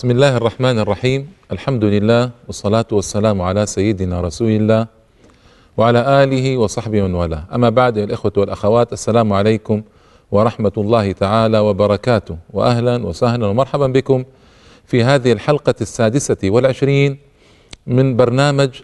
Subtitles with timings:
[0.00, 4.86] بسم الله الرحمن الرحيم الحمد لله والصلاة والسلام على سيدنا رسول الله
[5.76, 9.82] وعلى آله وصحبه ومن والاه أما بعد يا الإخوة والأخوات السلام عليكم
[10.30, 14.24] ورحمة الله تعالى وبركاته وأهلا وسهلا ومرحبا بكم
[14.86, 17.18] في هذه الحلقة السادسة والعشرين
[17.86, 18.80] من برنامج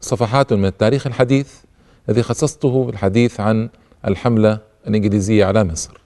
[0.00, 1.48] صفحات من التاريخ الحديث
[2.08, 3.68] الذي خصصته بالحديث عن
[4.06, 6.00] الحملة الإنجليزية على مصر.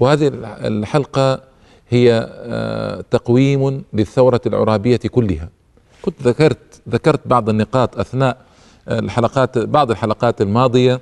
[0.00, 1.47] وهذه الحلقة
[1.90, 5.48] هي آه، تقويم للثورة العرابية كلها.
[6.02, 8.36] كنت ذكرت ذكرت بعض النقاط أثناء
[8.88, 11.00] الحلقات بعض الحلقات الماضية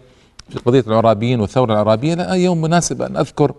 [0.48, 2.14] في قضية العرابيين والثورة العرابية.
[2.14, 3.52] لا يوم مناسب أن أذكر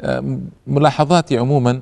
[0.00, 1.80] آه، ملاحظاتي عموما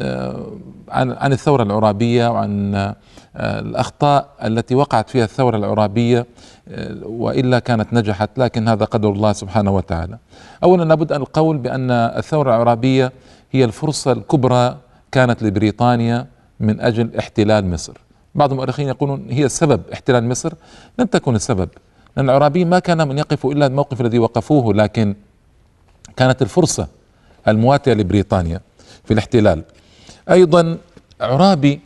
[0.00, 0.46] آه،
[0.88, 2.94] عن عن الثورة العرابية وعن
[3.36, 6.26] الأخطاء التي وقعت فيها الثورة العرابية
[7.02, 10.18] وإلا كانت نجحت لكن هذا قدر الله سبحانه وتعالى.
[10.64, 13.12] أولا لابد أن القول بأن الثورة العرابية
[13.52, 14.78] هي الفرصة الكبرى
[15.12, 16.26] كانت لبريطانيا
[16.60, 17.92] من أجل احتلال مصر.
[18.34, 20.52] بعض المؤرخين يقولون هي السبب احتلال مصر.
[20.98, 21.68] لم تكن السبب.
[22.16, 25.14] لأن العرابيين ما كان من يقفوا إلا الموقف الذي وقفوه لكن
[26.16, 26.88] كانت الفرصة
[27.48, 28.60] المواتية لبريطانيا
[29.04, 29.64] في الاحتلال.
[30.30, 30.78] أيضا
[31.20, 31.80] عرابي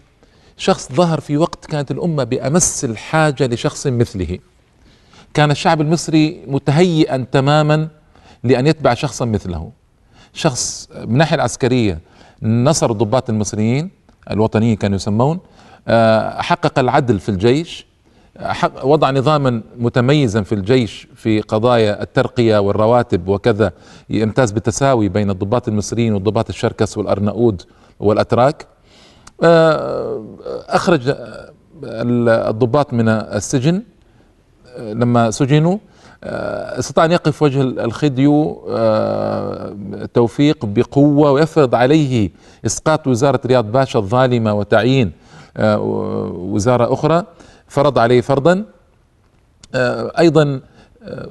[0.57, 4.39] شخص ظهر في وقت كانت الأمة بأمس الحاجة لشخص مثله.
[5.35, 7.89] كان الشعب المصري متهيئا تماما
[8.45, 9.71] لأن يتبع شخصا مثله.
[10.33, 12.01] شخص من الناحيه العسكرية
[12.43, 13.91] نصر الضباط المصريين
[14.31, 15.39] الوطنيين كانوا يسمون
[15.89, 17.87] آه، حقق العدل في الجيش
[18.83, 23.73] وضع نظاما متميزا في الجيش في قضايا الترقية والرواتب وكذا
[24.11, 27.63] يمتاز بالتساوي بين الضباط المصريين والضباط الشركس والأرناؤود
[28.01, 28.67] والأتراك.
[29.43, 30.25] آه،
[30.69, 31.15] أخرج
[31.85, 33.83] الضباط من السجن
[34.77, 35.79] آه، لما سجنوا آه،
[36.25, 39.75] استطاع أن يقف وجه الخديو آه،
[40.15, 42.31] توفيق بقوة ويفرض عليه
[42.67, 45.13] إسقاط وزارة رياض باشا الظالمة وتعيين
[45.57, 45.79] آه،
[46.35, 47.25] وزارة أخرى
[47.69, 48.65] فرض عليه فرضا.
[50.19, 50.61] أيضا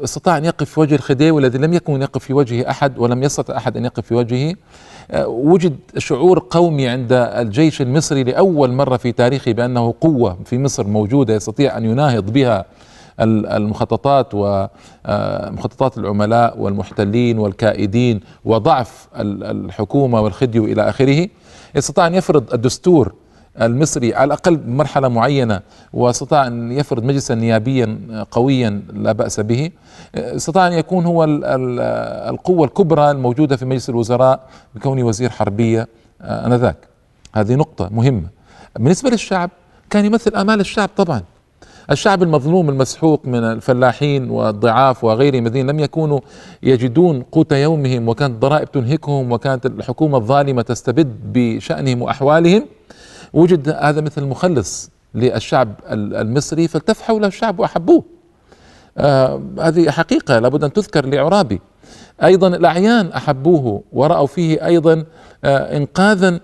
[0.03, 3.57] استطاع أن يقف في وجه الخديوي الذي لم يكن يقف في وجهه أحد ولم يستطع
[3.57, 4.55] أحد أن يقف في وجهه.
[5.25, 11.33] وجد شعور قومي عند الجيش المصري لأول مرة في تاريخه بأنه قوة في مصر موجودة
[11.33, 12.65] يستطيع أن يناهض بها
[13.19, 21.27] المخططات ومخططات آه، العملاء والمحتلين والكائدين وضعف الحكومة والخديو إلى آخره
[21.77, 23.13] استطاع أن يفرض الدستور
[23.61, 25.61] المصري على الأقل بمرحله معينة
[25.93, 27.99] واستطاع أن يفرض مجلسا نيابيا
[28.31, 29.71] قويا لا بأس به
[30.15, 31.23] استطاع أن يكون هو
[32.29, 35.87] القوة الكبرى الموجودة في مجلس الوزراء بكونه وزير حربية
[36.21, 36.77] آه، آنذاك.
[37.33, 38.27] هذه نقطة مهمة.
[38.75, 39.49] بالنسبة للشعب
[39.89, 41.21] كان يمثل آمال الشعب طبعا.
[41.91, 46.19] الشعب المظلوم المسحوق من الفلاحين والضعاف وغيرهم الذين لم يكونوا
[46.63, 52.65] يجدون قوت يومهم وكانت الضرائب تنهكهم وكانت الحكومة الظالمة تستبد بشأنهم وأحوالهم.
[53.33, 58.03] وجد هذا مثل مخلص للشعب المصري فالتف حوله الشعب وأحبوه.
[58.97, 61.61] آه هذه حقيقة لابد أن تذكر لعرابي
[62.23, 65.05] أيضا الأعيان أحبوه ورأوا فيه أيضا
[65.43, 66.39] آه إنقاذا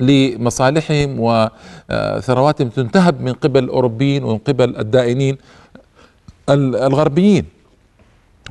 [0.00, 5.38] لمصالحهم وثرواتهم تنتهب من قبل الأوروبيين ومن قبل الدائنين
[6.48, 7.44] الغربيين.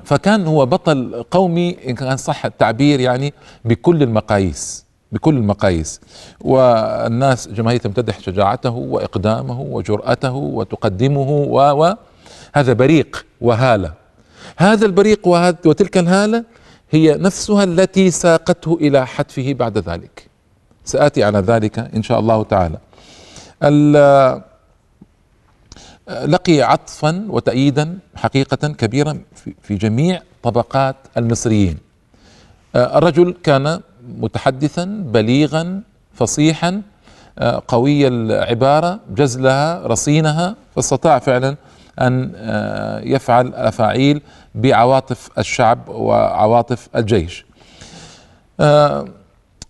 [0.03, 3.33] فكان هو بطل قومي إن كان صح التعبير يعني
[3.65, 6.01] بكل المقاييس بكل المقاييس.
[6.41, 11.95] والناس جماهير تمتدح شجاعته وإقدامه وجرأته وتقدمه و
[12.53, 13.93] هذا بريق وهالة.
[14.57, 16.43] هذا البريق وتلك الهالة
[16.91, 20.32] هي نفسها التي ساقته إلى حتفه بعد ذلك.
[20.85, 22.77] سآتي على ذلك إن شاء الله تعالى.
[26.09, 29.19] لقي عطفا وتأييدا حقيقة كبيرا
[29.61, 31.77] في جميع طبقات المصريين.
[32.75, 33.81] الرجل كان
[34.19, 35.81] متحدثا بليغا
[36.13, 36.81] فصيحا
[37.67, 41.55] قوي العبارة جزلها رصينها فاستطاع فعلا
[42.01, 42.31] أن
[43.03, 44.21] يفعل أفاعيل
[44.55, 47.45] بعواطف الشعب وعواطف الجيش.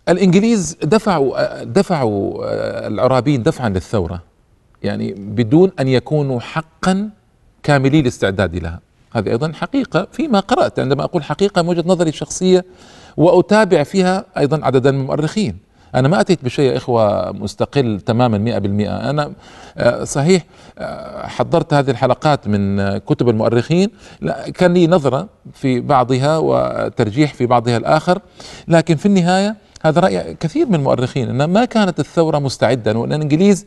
[0.09, 2.44] الإنجليز دفعوا دفعوا
[2.88, 4.21] العرابيين دفعا للثورة
[4.83, 7.09] يعني بدون أن يكونوا حقا
[7.63, 8.79] كاملي الاستعداد لها.
[9.11, 12.65] هذه أيضا حقيقة فيما قرأت عندما أقول حقيقة من وجهة نظري الشخصية
[13.17, 15.57] وأتابع فيها أيضا عددا من المؤرخين.
[15.95, 19.33] أنا ما أتيت بشيء يا إخوة مستقل تماما 100% أنا
[19.77, 20.45] آه، صحيح
[20.79, 23.89] آه، حضرت هذه الحلقات من كتب المؤرخين
[24.53, 28.19] كان لي نظرة في بعضها وترجيح في بعضها الآخر
[28.67, 29.55] لكن في النهاية
[29.85, 33.65] هذا رأي كثير من المؤرخين أن ما كانت الثورة مستعدة وأن الإنجليز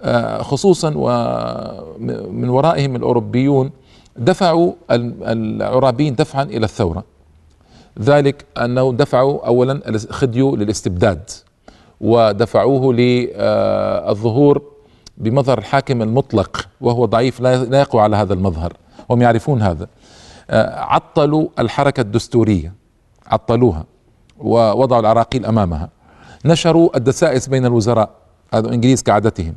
[0.00, 3.70] آه، خصوصا ومن ورائهم الأوروبيون
[4.16, 7.04] دفعوا العرابيين دفعا إلى الثورة.
[8.00, 11.30] ذلك أنه دفعوا أولا الخديو للاستبداد
[12.00, 14.62] ودفعوه للظهور
[15.16, 18.72] بمظهر الحاكم المطلق وهو ضعيف لا يقوى على هذا المظهر.
[19.10, 19.88] هم يعرفون هذا.
[20.50, 22.74] آه، عطلوا الحركة الدستورية.
[23.26, 23.84] عطلوها.
[24.38, 25.88] ووضعوا العراقيل أمامها.
[26.44, 28.10] نشروا الدسائس بين الوزراء
[28.54, 29.54] هذا الإنجليز كعادتهم.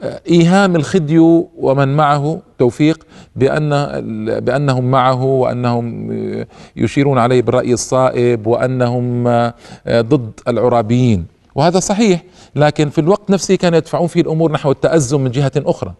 [0.00, 3.06] آه، إيهام الخديو ومن معه توفيق
[3.36, 3.70] بأن
[4.40, 6.12] بأنهم معه وأنهم
[6.76, 9.54] يشيرون عليه بالرأي الصائب وأنهم آه،
[9.90, 11.26] ضد العرابيين.
[11.54, 12.22] وهذا صحيح
[12.56, 15.94] لكن في الوقت نفسه كانوا يدفعون فيه الأمور نحو التأزم من جهة أخرى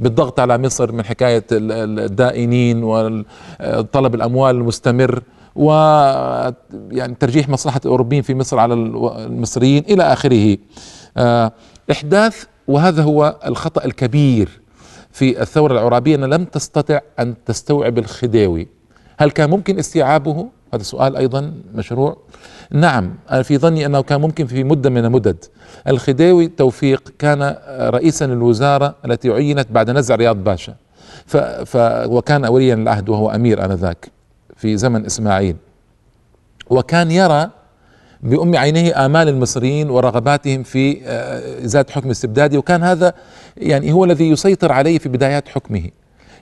[0.00, 5.22] بالضغط على مصر من حكاية الدائنين وطلب الأموال المستمر.
[5.56, 5.70] و
[6.90, 10.56] يعني ترجيح مصلحة الأوروبيين في مصر على المصريين إلى آخره.
[11.16, 11.52] آه،
[11.90, 14.60] إحداث وهذا هو الخطأ الكبير
[15.12, 18.68] في الثورة العرابية ان لم تستطع أن تستوعب الخديوي
[19.18, 22.16] هل كان ممكن استيعابه؟ هذا سؤال أيضا مشروع.
[22.70, 25.44] نعم أنا في ظني أنه كان ممكن في مدة من المدد.
[25.88, 30.74] الخديوي توفيق كان رئيسا للوزارة التي عينت بعد نزع رياض باشا.
[31.26, 31.76] ف ف
[32.06, 34.10] وكان وليا العهد وهو أمير آنذاك.
[34.62, 35.56] في زمن إسماعيل.
[36.70, 37.50] وكان يرى
[38.22, 43.14] بأم عينيه آمال المصريين ورغباتهم في آه، إزالة حكم استبدادي وكان هذا
[43.56, 45.82] يعني هو الذي يسيطر عليه في بدايات حكمه.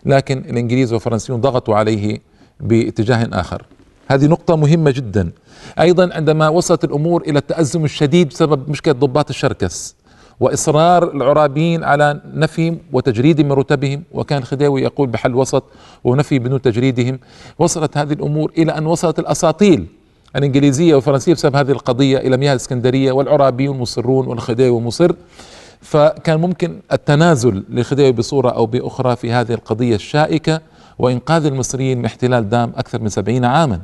[0.07, 2.19] لكن الإنجليز والفرنسيون ضغطوا عليه
[2.61, 3.67] باتجاه آخر.
[4.09, 5.31] هذه نقطة مهمة جدا.
[5.81, 9.97] أيضا عندما وصلت الأمور إلى التأزم الشديد بسبب مشكلة ضباط الشركس
[10.41, 14.03] وإصرار العرابيين على نفي وتجريد من رتبهم.
[14.13, 15.65] وكان الخديوي يقول بحل وسط
[16.05, 17.19] ونفي بدون تجريدهم.
[17.59, 19.87] وصلت هذه الأمور إلى أن وصلت الأساطيل
[20.37, 25.13] الإنجليزية والفرنسية بسبب هذه القضية إلى مياه الإسكندرية والعرابيون مصرون والخديوي مصر.
[25.81, 30.61] فكان ممكن التنازل للخديوي بصورة أو بأخرى في هذه القضية الشائكة
[30.99, 33.81] وإنقاذ المصريين من احتلال دام أكثر من سبعين عاما.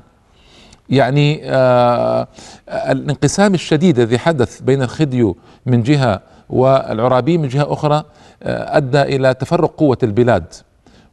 [0.91, 2.29] يعني آه
[2.69, 5.37] الانقسام الشديد الذي حدث بين الخديو
[5.67, 6.21] من جهة
[6.51, 8.05] والعرابي من جهة أخرى
[8.43, 10.45] آه أدى إلى تفرق قوة البلاد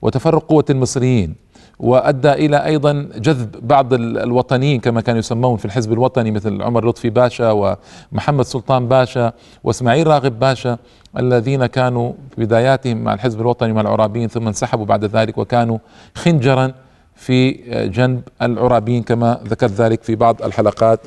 [0.01, 1.43] وتفرق قوة المصريين
[1.79, 7.09] وأدى إلى أيضا جذب بعض الوطنيين كما كانوا يسمون في الحزب الوطني مثل عمر لطفي
[7.09, 9.33] باشا ومحمد سلطان باشا
[9.63, 10.77] وإسماعيل راغب باشا
[11.17, 15.77] الذين كانوا في بداياتهم مع الحزب الوطني مع العرابيين ثم انسحبوا بعد ذلك وكانوا
[16.15, 16.73] خنجرا
[17.15, 17.51] في
[17.93, 20.99] جنب العرابين كما ذكرت ذلك في بعض الحلقات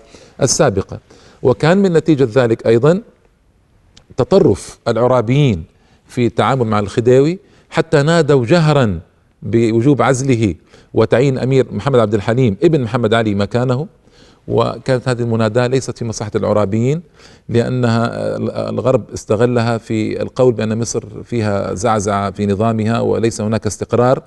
[0.43, 0.99] السابقة.
[1.43, 3.03] وكان من نتيجة ذلك أيضا
[4.17, 5.65] تطرف العرابيين
[6.07, 7.39] في التعامل مع الخديوي
[7.71, 9.01] حتى نادوا جهرا
[9.43, 10.55] بوجوب عزله
[10.95, 13.87] وتعيين أمير محمد عبد الحليم ابن محمد علي مكانه.
[14.49, 17.03] وكانت هذه المناداة ليست في مصلحة العرابيين
[17.49, 18.11] لأنها
[18.71, 24.23] الغرب استغلها في القول بأن مصر فيها زعزعة في نظامها وليس هناك استقرار.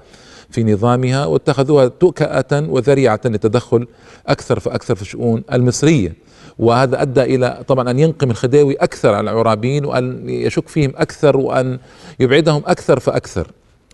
[0.52, 3.88] في نظامها واتخذوها تؤكأة وذريعة للتدخل
[4.28, 6.16] أكثر فأكثر في الشؤون المصرية.
[6.60, 11.80] وهذا أدى إلى طبعا أن ينقم الخديوي أكثر على العرابيين وأن يشك فيهم أكثر وأن
[12.20, 13.48] يبعدهم أكثر فأكثر.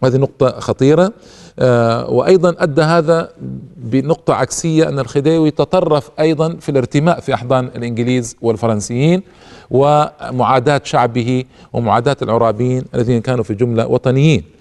[0.04, 1.14] هذه نقطة خطيرة.
[1.60, 3.30] آه وأيضا أدى هذا
[3.78, 9.22] بنقطة عكسية أن الخديوي تطرف أيضا في الارتماء في أحضان الإنجليز والفرنسيين
[9.72, 14.55] ومعاداة شعبه ومعاداة العرابيين الذين كانوا في جملة وطنيين.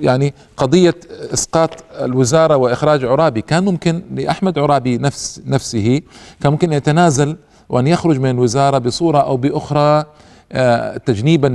[0.00, 0.94] يعني قضية
[1.34, 3.42] إسقاط الوزارة وإخراج عرابي.
[3.42, 6.00] كان ممكن لأحمد عرابي نفس نفسه
[6.42, 7.36] كان ممكن يتنازل
[7.68, 10.04] وأن يخرج من الوزارة بصورة أو بأخرى
[10.52, 11.46] آه، تجنيبا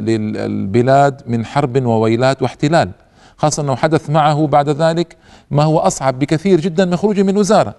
[0.00, 2.90] للبلاد من حرب وويلات واحتلال.
[3.36, 5.16] خاصة أنه حدث معه بعد ذلك
[5.50, 7.74] ما هو أصعب بكثير جدا من خروجه من وزارة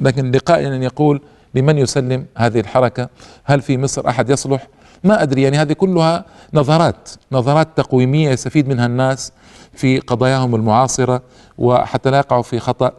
[0.00, 1.20] لكن لقاء ان يقول
[1.54, 3.08] لمن يسلم هذه الحركة؟
[3.44, 4.66] هل في مصر أحد يصلح؟
[5.06, 9.32] ما أدري يعني هذه كلها نظرات نظرات تقويمية يستفيد منها الناس
[9.72, 11.22] في قضاياهم المعاصرة
[11.58, 12.92] وحتى لا يقعوا في خطأ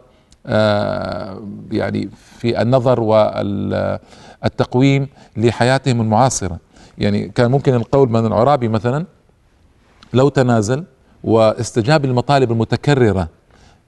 [0.46, 3.00] آه، يعني في النظر
[4.42, 6.58] والتقويم لحياتهم المعاصرة.
[6.98, 9.06] يعني كان ممكن القول من العرابي مثلا
[10.12, 10.84] لو تنازل
[11.24, 13.28] واستجاب للمطالب المتكررة آه،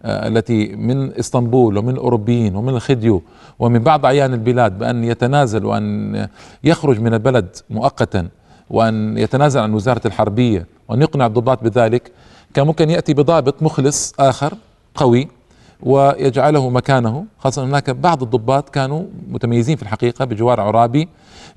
[0.04, 3.23] التي من إسطنبول ومن الأوروبيين ومن الخديو
[3.59, 6.28] ومن بعض أعيان البلاد بأن يتنازل وأن
[6.64, 8.28] يخرج من البلد مؤقتا
[8.71, 12.12] وأن يتنازل عن وزارة الحربية وأن يقنع الضباط بذلك
[12.54, 14.54] كان ممكن يأتي بضابط مخلص آخر
[14.95, 15.28] قوي
[15.83, 21.09] ويجعله مكانه خاصة هناك بعض الضباط كانوا متميزين في الحقيقة بجوار عرابي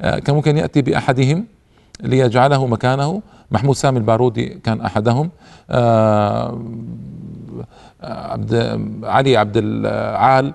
[0.01, 1.45] آه، كان ممكن يأتي بأحدهم
[2.01, 3.21] ليجعله مكانه.
[3.51, 5.29] محمود سامي البارودي كان أحدهم.
[5.69, 6.59] آه،
[8.03, 10.53] عبد علي عبد العال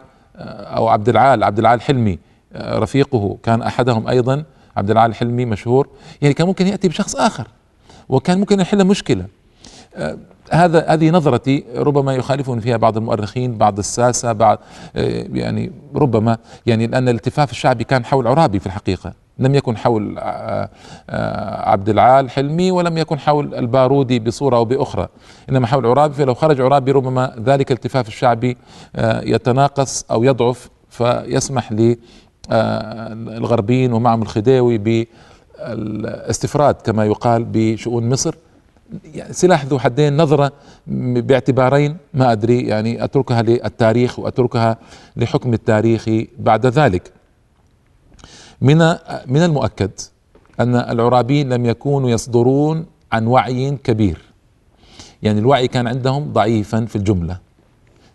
[0.76, 2.18] أو عبد العال عبد العال حلمي
[2.56, 4.44] رفيقه كان أحدهم أيضا.
[4.76, 5.88] عبد العال حلمي مشهور.
[6.22, 7.46] يعني كان ممكن يأتي بشخص آخر
[8.08, 9.26] وكان ممكن يحل مشكلة.
[10.52, 14.58] هذا هذه نظرتي ربما يخالفني فيها بعض المؤرخين بعض الساسة بعض
[14.94, 19.12] يعني ربما يعني لأن الالتفاف الشعبي كان حول عرابي في الحقيقة.
[19.38, 20.70] لم يكن حول آه،
[21.10, 25.08] آه، عبد العال حلمي ولم يكن حول البارودي بصورة أو بأخرى.
[25.50, 28.56] إنما حول عرابي فلو خرج عرابي ربما ذلك الالتفاف الشعبي
[28.96, 31.72] آه، يتناقص أو يضعف فيسمح
[32.50, 35.06] للغربيين ومعهم الخديوي
[35.58, 38.34] بالاستفراد كما يقال بشؤون مصر.
[39.30, 40.52] سلاح ذو حدين نظرة
[41.26, 44.76] باعتبارين ما أدري يعني أتركها للتاريخ وأتركها
[45.16, 47.12] لحكم التاريخ بعد ذلك.
[48.60, 48.78] من
[49.26, 49.90] من المؤكد
[50.60, 54.18] أن العرابيين لم يكونوا يصدرون عن وعي كبير.
[55.22, 57.38] يعني الوعي كان عندهم ضعيفا في الجملة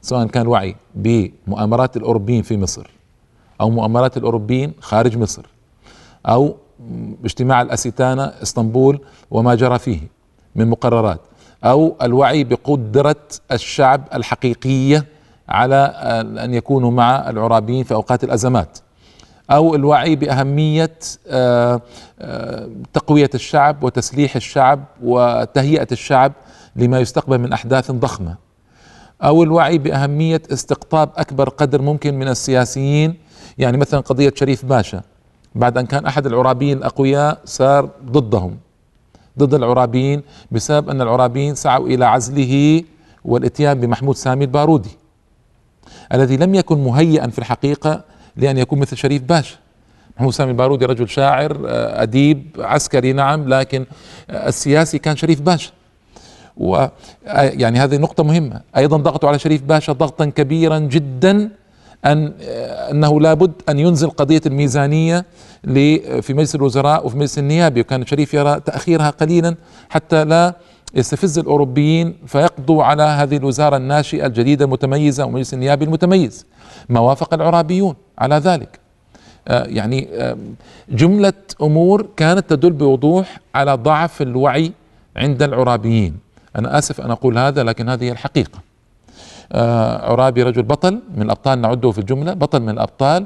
[0.02, 2.90] سواء كان وعي بمؤامرات الأوروبيين في مصر
[3.62, 5.46] أو مؤامرات الأوروبيين خارج مصر
[6.26, 6.56] أو
[7.26, 9.00] اجتماع الاسيتانا إسطنبول
[9.32, 10.00] وما جرى فيه.
[10.56, 11.20] من مقررات
[11.64, 13.16] أو الوعي بقدرة
[13.52, 15.06] الشعب الحقيقية
[15.50, 15.76] على
[16.44, 18.80] أن يكونوا مع العرابيين في أوقات الأزمات
[19.52, 20.92] أو الوعي بأهمية
[21.28, 21.82] آه،
[22.20, 26.34] آه، تقوية الشعب وتسليح الشعب وتهيئة الشعب
[26.76, 28.36] لما يستقبل من أحداث ضخمة
[29.24, 33.16] أو الوعي بأهمية استقطاب أكبر قدر ممكن من السياسيين.
[33.58, 35.02] يعني مثلا قضية شريف باشا
[35.56, 38.58] بعد أن كان أحد العرابيين الأقوياء صار ضدهم.
[39.40, 40.22] ضد العرابيين
[40.52, 42.84] بسبب أن العرابيين سعوا إلى عزله
[43.26, 44.98] والاتيان بمحمود سامي البارودي
[46.14, 48.04] الذي لم يكن مهيئا في الحقيقة
[48.36, 49.56] لأن يكون مثل شريف باشا
[50.18, 53.86] محمود سامي البارودي رجل شاعر آه، أديب عسكري نعم لكن
[54.30, 55.72] آه، السياسي كان شريف باشا
[56.58, 56.90] و آه،
[57.42, 58.62] يعني هذه نقطة مهمة.
[58.78, 61.50] أيضا ضغطوا على شريف باشا ضغطا كبيرا جدا
[62.06, 62.34] أن
[62.92, 65.26] أنه لابد أن ينزل قضية الميزانية
[66.22, 69.56] في مجلس الوزراء وفي مجلس النيابي وكان شريف يرى تأخيرها قليلا
[69.90, 70.56] حتى لا
[70.94, 76.46] يستفز الأوروبيين فيقضوا على هذه الوزارة الناشئة الجديدة المتميزة ومجلس النيابي المتميز.
[76.90, 78.80] ما وافق العرابيون على ذلك.
[79.48, 80.38] آه، يعني آه،
[80.90, 84.72] جملة أمور كانت تدل بوضوح على ضعف الوعي
[85.16, 86.18] عند العرابيين.
[86.56, 88.73] أنا آسف أن أقول هذا لكن هذه الحقيقة.
[89.54, 93.26] عرابي رجل بطل من الأبطال نعده في الجملة بطل من الأبطال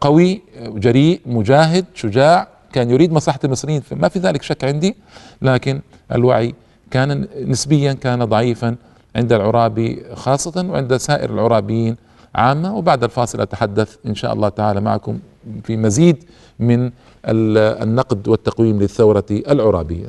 [0.00, 4.96] قوي جريء مجاهد شجاع كان يريد مصلحة المصريين ما في ذلك شك عندي
[5.42, 5.80] لكن
[6.12, 6.54] الوعي
[6.90, 8.76] كان نسبيا كان ضعيفا
[9.16, 11.96] عند العرابي خاصة وعند سائر العرابيين
[12.34, 15.18] عامة وبعد الفاصل أتحدث إن شاء الله تعالى معكم
[15.64, 16.24] في مزيد
[16.58, 16.90] من
[17.26, 20.06] النقد والتقويم للثورة العرابية.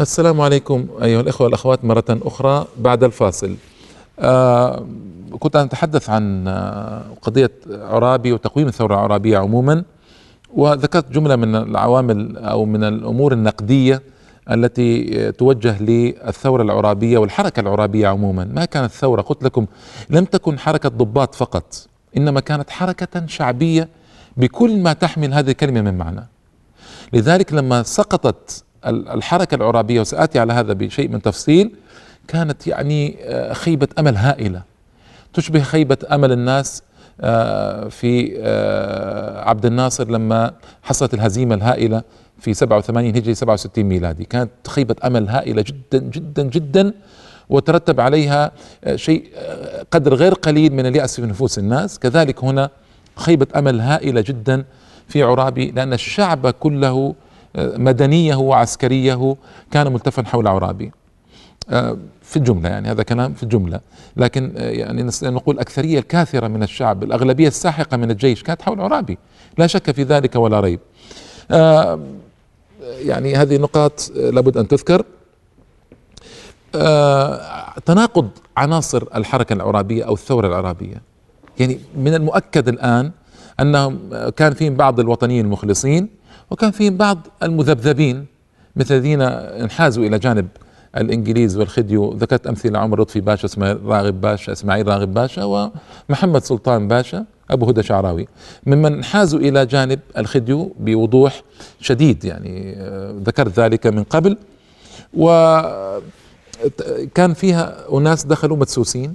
[0.00, 3.54] السلام عليكم أيها الإخوة والأخوات مرة أخرى بعد الفاصل.
[4.18, 4.86] آه
[5.38, 9.84] كنت أتحدث عن آه، قضية عرابي وتقويم الثورة العرابية عموما
[10.54, 14.02] وذكرت جملة من العوامل أو من الأمور النقدية
[14.50, 18.44] التي توجه للثورة العرابية والحركة العرابية عموما.
[18.44, 19.66] ما كانت ثورة قلت لكم
[20.10, 23.88] لم تكن حركة ضباط فقط إنما كانت حركة شعبية
[24.36, 26.26] بكل ما تحمل هذه الكلمة من معنى.
[27.12, 31.70] لذلك لما سقطت الحركة العرابية وسآتي على هذا بشيء من تفصيل
[32.28, 34.62] كانت يعني آه، خيبة أمل هائلة.
[35.32, 36.82] تشبه خيبة أمل الناس
[37.20, 42.02] آه، في آه، عبد الناصر لما حصلت الهزيمة الهائلة
[42.38, 44.24] في 87 هجري 67 ميلادي.
[44.24, 46.92] كانت خيبة أمل هائلة جدا جدا جدا
[47.48, 48.52] وترتب عليها
[48.94, 49.24] شيء
[49.90, 51.98] قدر غير قليل من اليأس في نفوس الناس.
[51.98, 52.70] كذلك هنا
[53.16, 54.64] خيبة أمل هائلة جدا
[55.08, 57.14] في عرابي لأن الشعب كله
[57.56, 59.36] مدنية وعسكريه
[59.70, 60.92] كان ملتفا حول عرابي.
[62.22, 63.80] في الجملة يعني هذا كلام في الجملة.
[64.16, 69.18] لكن يعني نستطيع نقول الأكثرية الكاثرة من الشعب الأغلبية الساحقة من الجيش كانت حول عرابي.
[69.58, 70.80] لا شك في ذلك ولا ريب.
[72.82, 75.04] يعني هذه نقاط لابد أن تذكر.
[76.74, 77.40] آه،
[77.86, 81.02] تناقض عناصر الحركة العرابية أو الثورة العرابية.
[81.58, 83.10] يعني من المؤكد الآن
[83.60, 83.98] أنهم
[84.36, 86.08] كان فيهم بعض الوطنيين المخلصين
[86.50, 88.26] وكان فيهم بعض المذبذبين
[88.76, 90.48] مثل الذين انحازوا إلى جانب
[90.96, 92.12] الإنجليز والخديو.
[92.12, 97.66] ذكرت أمثلة عمر لطفي باشا اسماعيل راغب باشا إسماعيل راغب باشا ومحمد سلطان باشا أبو
[97.66, 98.28] هدى شعراوي.
[98.66, 101.42] ممن حازوا إلى جانب الخديو بوضوح
[101.80, 104.36] شديد يعني آه، ذكرت ذلك من قبل.
[105.14, 106.02] وكان
[107.34, 109.14] فيها أناس دخلوا مدسوسين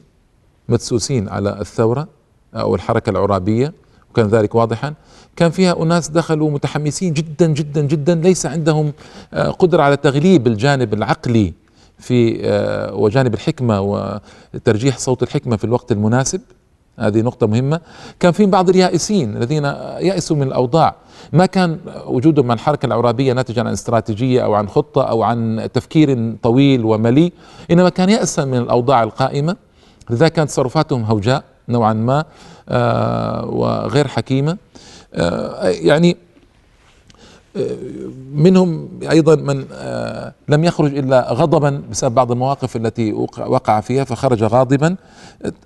[0.70, 2.08] مدسوسين على الثورة
[2.56, 3.74] أو الحركة العرابية.
[4.15, 4.93] وكان ذلك واضحا.
[5.36, 8.15] كان فيها أناس دخلوا متحمسين جدا جدا جدا.
[8.15, 8.93] ليس عندهم
[9.34, 11.53] آه، قدرة على تغليب الجانب العقلي
[12.00, 16.41] في آه، وجانب الحكمة وترجيح صوت الحكمة في الوقت المناسب.
[17.00, 17.79] هذه نقطة مهمة.
[18.19, 19.63] كان في بعض اليائسين الذين
[20.00, 20.95] يأسوا من الأوضاع.
[21.34, 26.36] ما كان وجودهم مع الحركة العرابية ناتجا عن استراتيجية أو عن خطة أو عن تفكير
[26.43, 27.34] طويل ومليء.
[27.72, 29.55] إنما كان يأسا من الأوضاع القائمة.
[30.10, 32.25] لذلك كانت تصرفاتهم هوجاء نوعا ما.
[33.48, 34.57] وغير حكيمة.
[35.13, 36.17] آه يعني
[38.34, 44.43] منهم أيضا من آه، لم يخرج إلا غضبا بسبب بعض المواقف التي وقع فيها فخرج
[44.43, 44.95] غاضبا.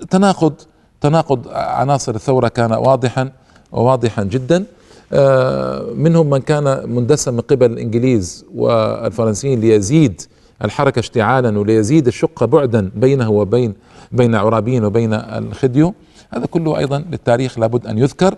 [0.10, 0.54] تناقض
[1.02, 3.32] تناقض عناصر الثورة كان واضحا
[3.72, 4.66] وواضحا جدا.
[5.14, 10.22] آه، منهم من كان مندسا من قبل الإنجليز والفرنسيين ليزيد
[10.64, 13.74] الحركة اشتعالا وليزيد الشقه بعدا بينه وبين
[14.12, 15.94] بين عرابيين وبين الخديو.
[16.34, 18.36] هذا كله أيضا للتاريخ لابد أن يذكر.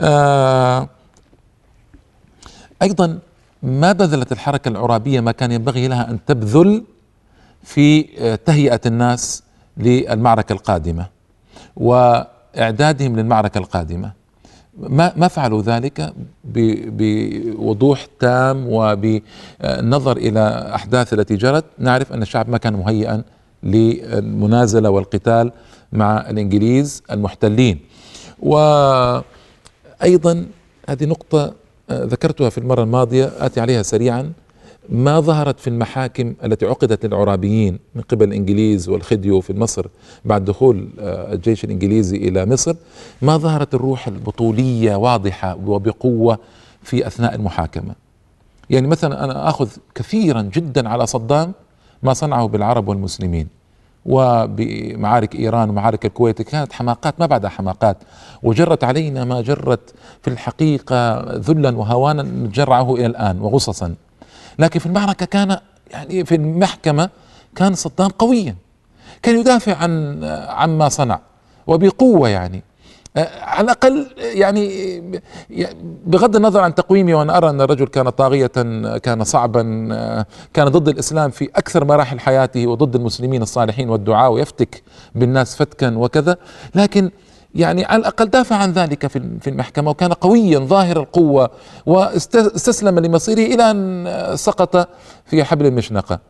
[0.00, 0.88] آه
[2.82, 3.18] أيضا
[3.62, 6.84] ما بذلت الحركة العرابية ما كان ينبغي لها أن تبذل
[7.62, 9.42] في آه، تهيئة الناس
[9.76, 11.06] للمعركة القادمة
[11.76, 14.12] وإعدادهم للمعركة القادمة.
[14.78, 21.64] ما ما فعلوا ذلك؟ بوضوح تام وبالنظر إلى أحداث التي جرت.
[21.78, 23.22] نعرف أن الشعب ما كان مهيئا
[23.62, 25.52] للمنازلة والقتال
[25.92, 27.80] مع الإنجليز المحتلين
[28.38, 29.24] وأيضا
[30.88, 31.54] هذه نقطة
[31.90, 34.32] ذكرتها في المرة الماضية آتي عليها سريعا
[34.88, 39.86] ما ظهرت في المحاكم التي عقدت للعرابيين من قبل الإنجليز والخديو في مصر
[40.24, 42.76] بعد دخول آه، الجيش الإنجليزي إلى مصر
[43.22, 46.38] ما ظهرت الروح البطولية واضحة وبقوة
[46.82, 47.94] في أثناء المحاكمة.
[48.70, 51.52] يعني مثلا أنا آخذ كثيرا جدا على صدام
[52.02, 53.48] ما صنعه بالعرب والمسلمين.
[54.06, 57.96] وبمعارك إيران ومعارك الكويت كانت حماقات ما بعدها حماقات.
[58.42, 63.94] وجرت علينا ما جرت في الحقيقة ذلا وهوانا نجرعه إلى الآن وغصصا.
[64.58, 65.58] لكن في المعركة كان
[65.90, 67.10] يعني في المحكمة
[67.56, 68.56] كان صدام قويا.
[69.22, 71.20] كان يدافع عن عما صنع
[71.66, 72.62] وبقوة يعني.
[73.40, 75.00] على الأقل يعني
[76.06, 78.46] بغض النظر عن تقويمي وأنا أرى أن الرجل كان طاغية
[79.02, 79.62] كان صعبا
[80.54, 84.82] كان ضد الإسلام في أكثر مراحل حياته وضد المسلمين الصالحين والدعاء ويفتك
[85.14, 86.36] بالناس فتكا وكذا.
[86.74, 87.10] لكن
[87.54, 91.50] يعني على الأقل دافع عن ذلك في في المحكمة وكان قويا ظاهر القوة
[91.86, 94.88] واستسلم لمصيره إلى أن سقط
[95.24, 96.20] في حبل المشنقة.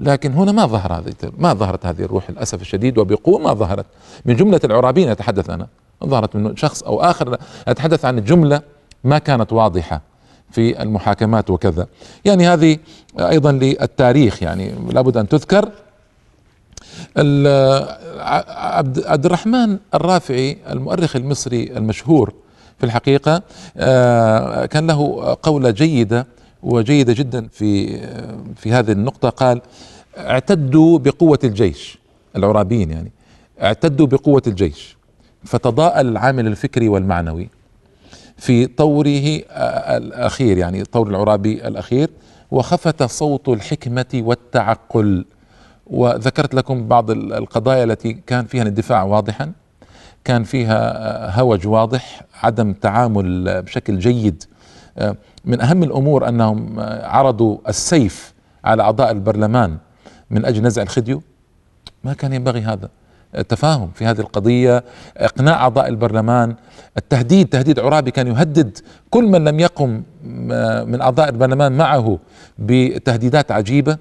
[0.00, 3.86] لكن هنا ما ظهر هذه ما ظهرت هذه الروح للأسف الشديد وبقوة ما ظهرت.
[4.24, 5.66] من جملة العرابين اتحدث أنا.
[6.04, 7.38] ظهرت من شخص أو آخر.
[7.68, 8.62] أتحدث عن الجمله
[9.04, 10.02] ما كانت واضحة
[10.50, 11.86] في المحاكمات وكذا.
[12.24, 12.78] يعني هذه
[13.20, 15.68] أيضا للتاريخ يعني لابد أن تذكر.
[19.06, 22.32] عبد الرحمن الرافعي المؤرخ المصري المشهور
[22.78, 23.42] في الحقيقة
[23.76, 26.26] آه، كان له قوله جيدة
[26.62, 27.98] وجيدة جدا في
[28.56, 29.28] في هذه النقطة.
[29.28, 29.60] قال
[30.18, 31.98] اعتدوا بقوة الجيش.
[32.36, 33.12] العرابيين يعني
[33.62, 34.95] اعتدوا بقوة الجيش.
[35.46, 37.48] فتضاءل العامل الفكري والمعنوي
[38.36, 39.42] في طوره
[39.96, 42.10] الأخير يعني طور العرابي الأخير
[42.50, 45.24] وخفت صوت الحكمة والتعقل.
[45.86, 49.52] وذكرت لكم بعض القضايا التي كان فيها الاندفاع واضحا
[50.24, 54.44] كان فيها هوج واضح عدم تعامل بشكل جيد.
[55.44, 59.76] من أهم الأمور أنهم عرضوا السيف على أعضاء البرلمان
[60.30, 61.22] من أجل نزع الخديو.
[62.04, 62.88] ما كان ينبغي هذا.
[63.38, 64.84] التفاهم في هذه القضية
[65.16, 66.54] إقناع أعضاء البرلمان
[66.96, 68.78] التهديد تهديد عرابي كان يهدد
[69.10, 70.02] كل من لم يقم
[70.86, 72.18] من أعضاء البرلمان معه
[72.58, 73.96] بتهديدات عجيبة.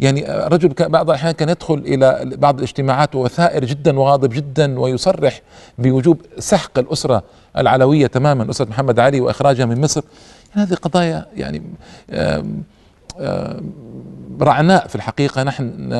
[0.00, 5.40] يعني رجل بعض الأحيان كان يدخل إلى بعض الاجتماعات وثائر جدا وغاضب جدا ويصرح
[5.78, 7.22] بوجوب سحق الأسرة
[7.58, 10.02] العلوية تماما أسرة محمد علي وإخراجها من مصر.
[10.56, 11.62] يعني هذه قضايا يعني
[14.40, 15.42] رعناء في الحقيقة.
[15.42, 15.92] نحن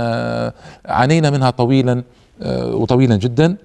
[0.87, 1.93] عانينا منها طويلا.
[1.93, 2.03] آه،
[2.43, 3.57] وطويلا جدا.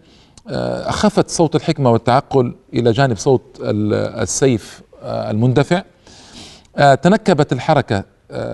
[0.49, 5.84] آه، خفت صوت الحكمة والتعقل إلى جانب صوت السيف آه، المندفع.
[7.01, 8.03] تنكبت الحركة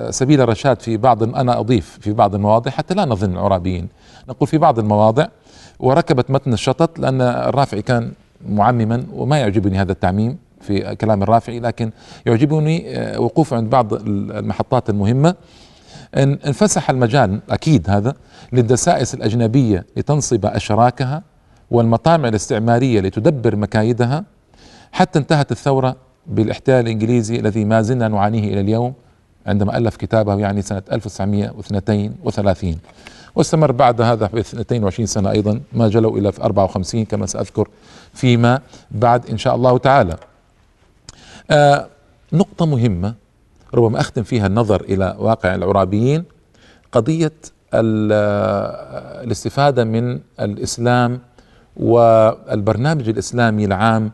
[0.09, 3.87] سبيل الرشاد في بعض أنا أضيف في بعض المواضع حتى لا نظن العرابيين
[4.29, 5.27] نقول في بعض المواضع
[5.79, 8.11] وركبت متن الشطط لأن الرافعي كان
[8.49, 11.91] معمما وما يعجبني هذا التعميم في كلام الرافعي لكن
[12.25, 12.85] يعجبني
[13.17, 15.35] وقوفه عند بعض المحطات المهمة.
[16.17, 18.15] انفسح المجال أكيد هذا
[18.53, 21.23] للدسائس الأجنبية لتنصب أشراكها
[21.71, 24.23] والمطامع الاستعمارية لتدبر مكايدها
[24.91, 25.95] حتى انتهت الثورة
[26.27, 28.93] بالإحتلال الإنجليزي الذي ما زلنا نعانيه إلى اليوم
[29.45, 32.77] عندما ألف كتابه يعني سنة 1932
[33.35, 37.67] واستمر بعد هذا ب 22 سنة أيضا ما جلوا إلى 54 كما سأذكر
[38.13, 40.15] فيما بعد إن شاء الله تعالى.
[41.51, 41.87] آه
[42.33, 43.13] نقطة مهمة
[43.73, 46.23] ربما أختم فيها النظر إلى واقع العرابيين
[46.91, 47.33] قضية
[49.23, 51.19] الاستفادة من الإسلام
[51.77, 54.11] والبرنامج الإسلامي العام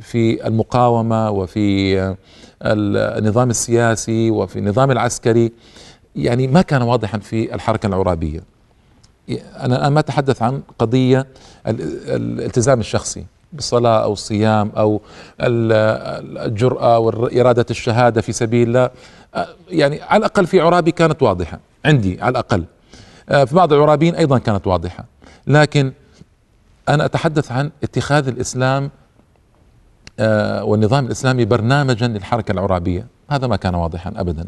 [0.00, 2.16] في المقاومة وفي
[2.62, 5.52] النظام السياسي وفي النظام العسكري
[6.16, 8.40] يعني ما كان واضحا في الحركة العرابية.
[9.60, 11.26] أنا ما أتحدث عن قضية
[11.66, 13.24] الالتزام الشخصي.
[13.56, 15.00] بالصلاه أو الصيام أو
[15.40, 18.90] الجرأة وإرادة الشهادة في سبيل الله.
[19.68, 21.58] يعني على الأقل في عرابي كانت واضحة.
[21.84, 22.64] عندي على الأقل.
[23.28, 25.04] في بعض العرابيين أيضا كانت واضحة.
[25.46, 25.92] لكن
[26.88, 28.90] أنا أتحدث عن اتخاذ الإسلام
[30.18, 33.06] آه، والنظام الإسلامي برنامجا للحركة العرابية.
[33.30, 34.46] هذا ما كان واضحا ابدا.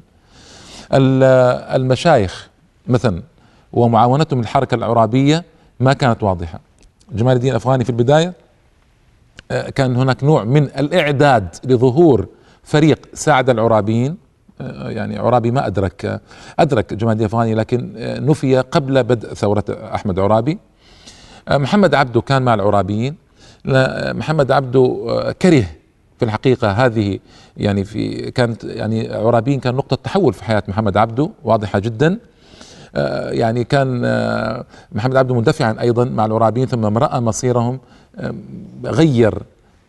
[1.74, 2.48] المشايخ
[2.86, 3.22] مثلا
[3.72, 5.44] ومعاونتهم للحركة العرابية
[5.80, 6.60] ما كانت واضحة.
[7.12, 8.34] جمال الدين الأفغاني في البداية آه،
[9.74, 12.26] كان هناك نوع من الإعداد لظهور
[12.62, 14.16] فريق ساعد العرابيين.
[14.60, 16.20] آه، يعني عرابي ما أدرك
[16.58, 20.58] أدرك جمال الافغاني لكن نفي قبل بدء ثورة أحمد عرابي.
[21.50, 23.16] محمد عبده كان مع العرابيين.
[24.12, 25.64] محمد عبده آه، كره
[26.18, 27.18] في الحقيقة هذه
[27.56, 32.12] يعني في كانت يعني عرابين كان نقطة تحول في حياة محمد عبده واضحة جدا.
[32.12, 32.18] آه،
[33.30, 37.78] يعني كان آه، محمد عبده مندفعا أيضا مع العرابيين ثم رأى مصيرهم
[38.84, 39.42] غير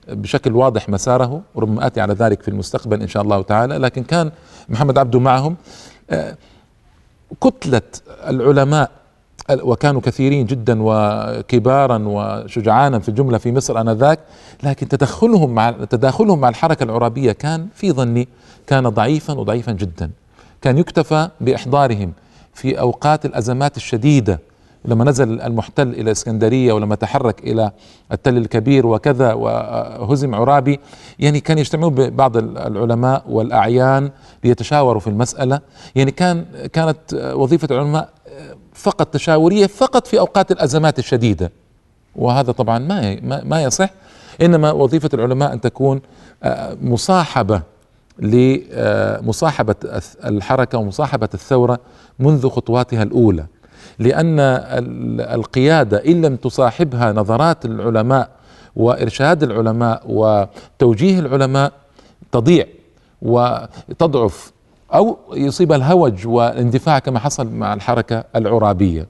[0.08, 4.32] بشكل واضح مساره وربما آتي على ذلك في المستقبل إن شاء الله تعالى لكن كان
[4.70, 5.56] محمد عبده معهم.
[7.42, 7.82] كتلة
[8.28, 8.92] العلماء
[9.52, 14.20] وكانوا كثيرين جدا وكبارا وشجعانا في الجملة في مصر آنذاك
[14.64, 18.28] لكن تدخلهم مع تداخلهم مع الحركة العرابية كان في ظني
[18.68, 20.12] كان ضعيفا وضعيفا جدا.
[20.62, 22.14] كان يكتفى بإحضارهم
[22.54, 24.40] في أوقات الأزمات الشديدة
[24.86, 27.72] لما نزل المحتل إلى إسكندرية ولما تحرك إلى
[28.12, 30.80] التل الكبير وكذا وهزم عرابي
[31.20, 34.12] يعني كان يجتمعون ببعض العلماء والأعيان
[34.44, 35.62] ليتشاوروا في المسألة.
[35.96, 38.10] يعني كان كانت وظيفة العلماء
[38.74, 41.52] فقط تشاورية فقط في أوقات الأزمات الشديدة.
[42.16, 43.90] وهذا طبعا ما ما يصح
[44.42, 46.02] إنما وظيفة العلماء أن تكون
[46.44, 47.62] آه، مصاحبة
[48.20, 49.76] لمصاحبة
[50.26, 51.80] الحركة ومصاحبة الثورة
[52.20, 53.46] منذ خطواتها الأولى.
[54.00, 54.40] لأن
[55.20, 58.30] القيادة إن لم تصاحبها نظرات العلماء
[58.76, 61.72] وإرشاد العلماء وتوجيه العلماء
[62.32, 62.66] تضيع
[63.22, 64.52] وتضعف
[64.94, 69.08] أو يصيب الهوج والاندفاع كما حصل مع الحركة العرابية.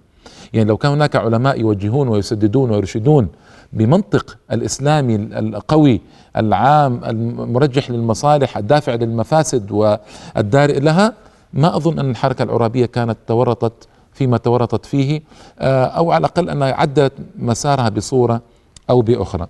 [0.54, 3.28] يعني لو كان هناك علماء يوجهون ويسددون ويرشدون
[3.74, 6.02] بمنطق الإسلامي القوي
[6.38, 11.14] العام المرجح للمصالح الدافع للمفاسد والدار لها
[11.54, 15.22] ما أظن أن الحركة العرابية كانت تورطت فيما تورطت فيه
[15.60, 18.42] آه، أو على الأقل أنها عدت مسارها بصورة
[18.90, 19.48] أو بأخرى.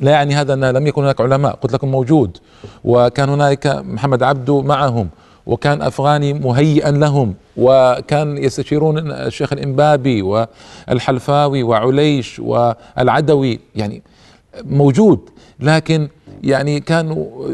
[0.00, 2.38] لا يعني هذا أن لم يكن هناك علماء قلت لكم موجود
[2.84, 5.08] وكان هناك محمد عبده معهم
[5.46, 14.02] وكان أفغاني مهيئا لهم وكان يستشيرون الشيخ الإنبابي والحلفاوي وعليش والعدوي يعني
[14.64, 16.08] موجود لكن
[16.42, 17.48] يعني كانوا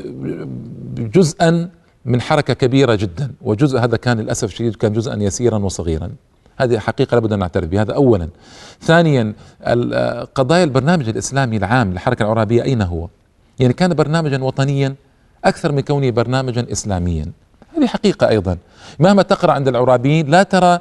[0.98, 1.68] جزءا
[2.04, 6.10] من حركة كبيرة جدا وجزء هذا كان للأسف الشديد كان جزءا يسيرا وصغيرا.
[6.56, 8.28] هذه حقيقة لابد أن نعترف بها هذا اولا.
[8.80, 9.34] ثانيا
[10.34, 13.08] قضايا البرنامج الإسلامي العام للحركة العرابية أين هو؟
[13.58, 14.94] يعني كان برنامجا وطنيا
[15.44, 17.26] أكثر من كونه برنامجا اسلاميا.
[17.78, 18.58] هذه حقيقة أيضا.
[18.98, 20.78] مهما تقرأ عند العرابيين لا ترى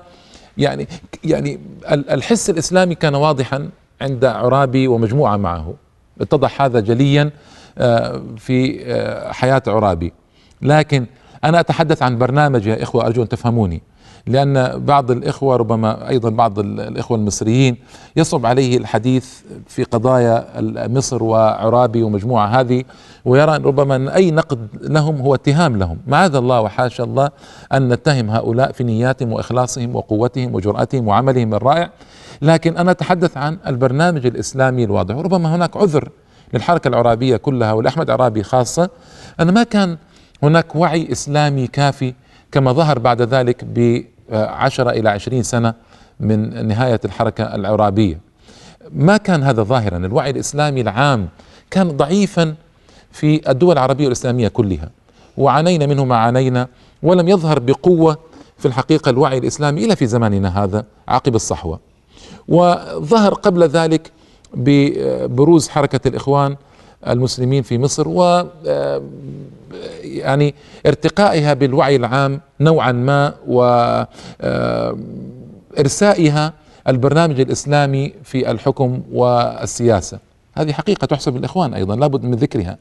[0.57, 0.87] يعني
[1.23, 1.59] يعني
[1.91, 3.69] الحس الإسلامي كان واضحا
[4.01, 5.73] عند عرابي ومجموعة معه.
[6.21, 7.31] اتضح هذا جليا
[7.77, 10.13] آه، في آه، حياة عرابي.
[10.61, 11.05] لكن
[11.43, 13.81] أنا أتحدث عن برنامج يا إخوة أرجو أن تفهموني.
[14.27, 17.77] لأن بعض الإخوة ربما أيضا بعض الإخوة المصريين
[18.15, 19.33] يصعب عليه الحديث
[19.67, 20.47] في قضايا
[20.87, 22.83] مصر وعرابي ومجموعة هذه
[23.25, 25.97] ويرى ربما أن أي نقد لهم هو اتهام لهم.
[26.07, 27.29] معاذ الله وحاشا الله
[27.73, 31.89] أن نتهم هؤلاء في نياتهم وإخلاصهم وقوتهم وجرأتهم وعملهم الرائع.
[32.41, 36.09] لكن أنا أتحدث عن البرنامج الإسلامي الواضح وربما هناك عذر
[36.53, 38.89] للحركة العرابية كلها ولأحمد عرابي خاصة.
[39.39, 39.97] أن ما كان
[40.43, 42.13] هناك وعي إسلامي كافي
[42.51, 43.63] كما ظهر بعد ذلك
[44.31, 45.73] بعشرة إلى عشرين سنة
[46.19, 48.19] من نهاية الحركة العرابية.
[48.91, 51.27] ما كان هذا ظاهرا؟ الوعي الإسلامي العام
[51.71, 52.55] كان ضعيفا
[53.11, 54.89] في الدول العربية والإسلامية كلها.
[55.37, 56.67] وعانينا منه ما عانينا
[57.03, 58.17] ولم يظهر بقوة
[58.57, 61.79] في الحقيقة الوعي الإسلامي إلا في زماننا هذا عقب الصحوة.
[62.47, 64.11] وظهر قبل ذلك
[64.53, 66.55] ببروز حركة الإخوان
[67.07, 68.47] المسلمين في مصر و
[70.01, 70.55] يعني
[70.85, 73.33] ارتقائها بالوعي العام نوعا ما
[75.77, 76.53] وارسائها
[76.87, 80.19] البرنامج الإسلامي في الحكم والسياسة.
[80.53, 82.77] هذه حقيقة تحسب للإخوان أيضا لابد من ذكرها.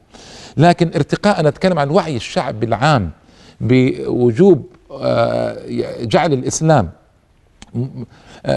[0.57, 3.11] لكن ارتقاء نتكلم عن وعي الشعب العام
[3.61, 4.65] بوجوب
[6.01, 6.89] جعل الإسلام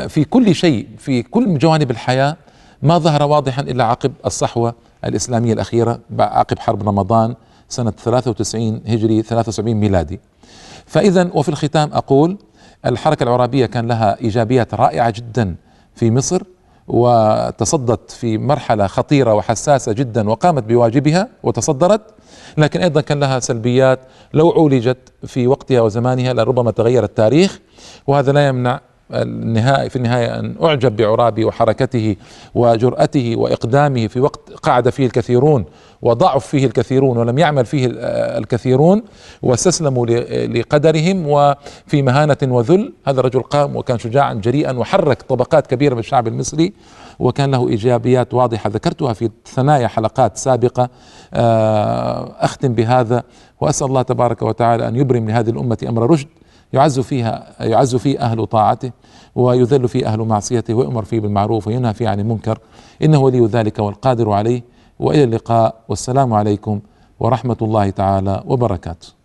[0.09, 2.37] في كل شيء في كل جوانب الحياة
[2.83, 7.35] ما ظهر واضحا إلا عقب الصحوة الإسلامية الأخيرة عقب حرب رمضان
[7.69, 10.21] سنة 93 هجري 73 ميلادي.
[10.87, 12.39] فإذا وفي الختام أقول
[12.87, 15.57] الحركة العرابية كان لها إيجابيات رائعة جدا
[15.95, 16.43] في مصر
[16.89, 22.01] وتصدت في مرحلة خطيرة وحساسة جدا وقامت بواجبها وتصدرت
[22.59, 24.01] لكن أيضا كان لها سلبيات
[24.35, 27.61] لو عولجت في وقتها وزمانها لربما تغير التاريخ
[28.07, 28.81] وهذا لا يمنع
[29.13, 32.17] النهاية في النهاية أن أعجب بعرابي وحركته
[32.55, 35.65] وجرأته وإقدامه في وقت قعد فيه الكثيرون
[36.03, 37.89] وضعف فيه الكثيرون ولم يعمل فيه
[38.39, 39.03] الكثيرون
[39.43, 40.07] واستسلموا
[40.47, 42.93] لقدرهم وفي مهانة وذل.
[43.07, 46.73] هذا الرجل قام وكان شجاعا جريئا وحرك طبقات كبيرة من الشعب المصري
[47.19, 48.71] وكان له إيجابيات واضحة.
[48.71, 50.89] ذكرتها في ثنايا حلقات سابقة.
[51.35, 53.23] آه، أختم بهذا
[53.61, 56.29] وأسأل الله تبارك وتعالى أن يبرم لهذه الأمة أمر رشد.
[56.73, 58.91] يعز فيها يعز فيه أهل طاعته
[59.35, 62.59] ويذل فيه أهل معصيته ويؤمر فيه بالمعروف وينهى فيه عن المنكر.
[63.03, 64.63] إنه ولي ذلك والقادر عليه.
[64.99, 66.81] وإلى اللقاء والسلام عليكم
[67.21, 69.20] ورحمة الله تعالى وبركاته.